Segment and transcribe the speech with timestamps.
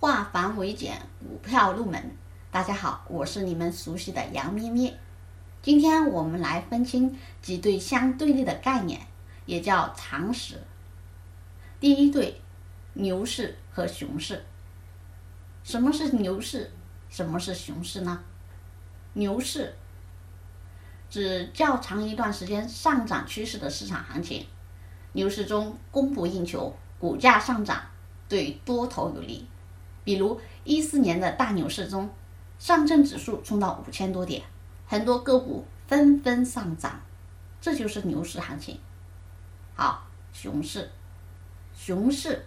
[0.00, 2.16] 化繁为简，股票入门。
[2.50, 4.98] 大家好，我是你们熟悉的杨咩咩。
[5.60, 8.98] 今天我们来分清几对相对立的概念，
[9.44, 10.58] 也叫常识。
[11.80, 12.40] 第一对，
[12.94, 14.42] 牛市和熊市。
[15.62, 16.70] 什么是牛市？
[17.10, 18.18] 什么是熊市呢？
[19.12, 19.76] 牛市
[21.10, 24.46] 指较长一段时间上涨趋势的市场行情。
[25.12, 27.82] 牛市中供不应求，股价上涨
[28.30, 29.46] 对多头有利。
[30.02, 32.08] 比如一四年的大牛市中，
[32.58, 34.42] 上证指数冲到五千多点，
[34.86, 37.00] 很多个股纷纷上涨，
[37.60, 38.78] 这就是牛市行情。
[39.74, 40.90] 好，熊市，
[41.74, 42.46] 熊市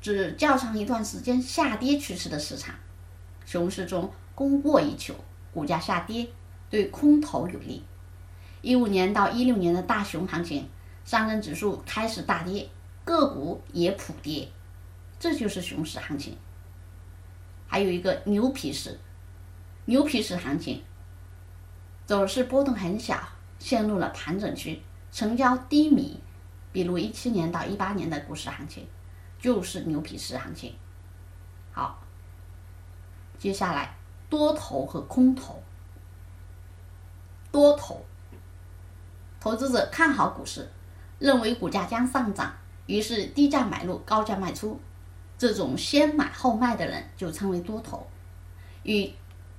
[0.00, 2.74] 指较长一段时间下跌趋势的市场。
[3.44, 5.14] 熊市中供过于求，
[5.52, 6.28] 股价下跌
[6.68, 7.82] 对空头有利。
[8.60, 10.68] 一五年到一六年的大熊行情，
[11.04, 12.68] 上证指数开始大跌，
[13.04, 14.48] 个股也普跌，
[15.20, 16.36] 这就是熊市行情。
[17.66, 18.98] 还有一个牛皮市，
[19.84, 20.82] 牛皮市行情
[22.06, 23.18] 走势波动很小，
[23.58, 26.20] 陷入了盘整区，成交低迷。
[26.72, 28.86] 比如一七年到一八年的股市行情，
[29.38, 30.74] 就是牛皮市行情。
[31.72, 32.02] 好，
[33.38, 33.96] 接下来
[34.28, 35.62] 多头和空头。
[37.50, 38.04] 多头，
[39.40, 40.70] 投资者看好股市，
[41.18, 42.54] 认为股价将上涨，
[42.84, 44.78] 于是低价买入，高价卖出。
[45.38, 48.06] 这种先买后卖的人就称为多头，
[48.82, 49.12] 与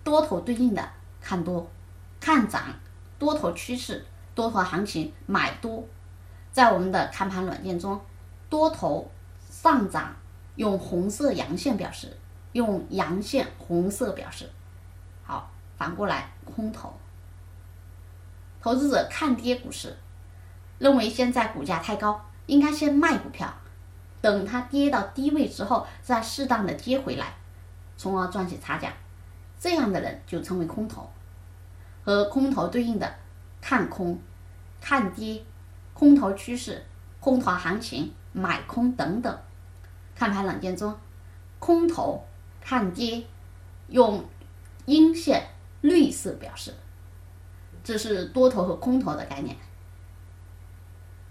[0.03, 0.89] 多头对应的
[1.22, 1.70] 看多、
[2.20, 2.73] 看涨、
[3.20, 5.83] 多头趋势、多头行情买多，
[6.52, 8.00] 在我们的看盘软件中，
[8.50, 9.11] 多头
[9.50, 10.16] 上涨
[10.55, 12.17] 用红色阳线表示，
[12.53, 14.50] 用阳线红色表示。
[15.23, 16.92] 好，反过来空头，
[18.61, 19.95] 投资者看跌股市，
[20.80, 23.53] 认为现在股价太高，应该先卖股票。
[24.22, 27.34] 等它跌到低位之后，再适当的接回来，
[27.98, 28.92] 从而赚取差价，
[29.60, 31.10] 这样的人就称为空头。
[32.04, 33.16] 和空头对应的
[33.61, 34.20] 看空、
[34.80, 35.44] 看跌、
[35.94, 36.83] 空头趋势、
[37.20, 39.39] 空头行情、买空等等。
[40.16, 40.98] 看盘软件中，
[41.60, 42.26] 空头
[42.61, 43.26] 看跌
[43.89, 44.23] 用
[44.86, 45.48] 阴线
[45.82, 46.73] 绿色表示，
[47.84, 49.55] 这是多头和空头的概念。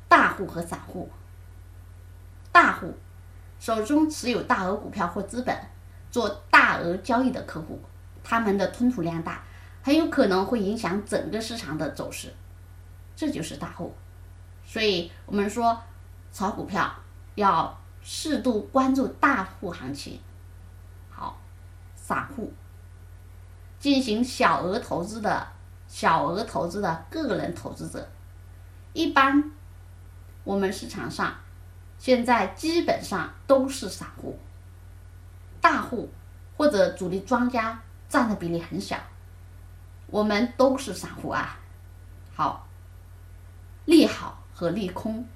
[0.09, 1.11] 大户和散户。
[2.79, 2.95] 户
[3.59, 5.57] 手中持有大额股票或资本，
[6.11, 7.81] 做大额交易的客户，
[8.23, 9.43] 他们的吞吐量大，
[9.83, 12.33] 很有可能会影响整个市场的走势，
[13.17, 13.95] 这就是大户。
[14.65, 15.81] 所以我们说
[16.33, 16.95] 炒股票
[17.35, 20.21] 要适度关注大户行情。
[21.09, 21.39] 好，
[21.95, 22.53] 散户
[23.81, 25.47] 进行小额投资的
[25.89, 28.07] 小额投资的个人投资者，
[28.93, 29.51] 一般
[30.45, 31.35] 我们市场上。
[31.99, 34.39] 现在基本上都是散户，
[35.61, 36.09] 大户
[36.57, 38.97] 或者主力庄家占的比例很小，
[40.07, 41.59] 我们都是散户啊。
[42.35, 42.67] 好，
[43.87, 45.27] 利好和利空，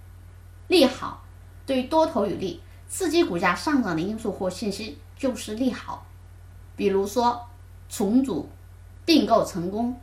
[0.68, 1.24] 利好
[1.66, 6.06] 对多头有利，刺激股价上涨的因素或信息就是利好，
[6.76, 7.48] 比如说
[7.88, 8.48] 重组
[9.04, 9.98] 并购成功，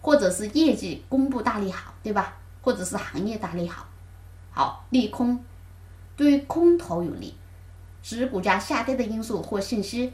[0.00, 2.36] 或者是业绩公布大利好，对吧？
[2.60, 3.86] 或者是行业大利好。
[4.52, 5.42] 好，利空。
[6.16, 7.34] 对空头有利，
[8.02, 10.12] 使股价下跌的因素或信息，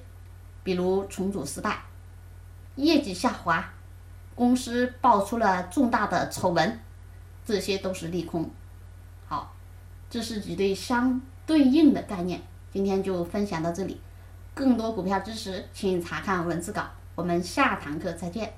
[0.62, 1.82] 比如重组失败、
[2.76, 3.72] 业绩下滑、
[4.34, 6.80] 公司爆出了重大的丑闻，
[7.44, 8.48] 这些都是利空。
[9.26, 9.54] 好，
[10.08, 12.40] 这是几对相对应的概念。
[12.72, 14.00] 今天就分享到这里，
[14.54, 16.88] 更多股票知识请查看文字稿。
[17.14, 18.52] 我们下堂课再见。